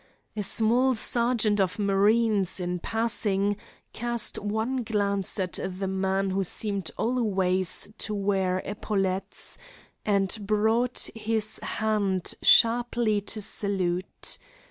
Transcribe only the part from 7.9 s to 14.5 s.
to wear epaulets, and brought his hand sharply to salute.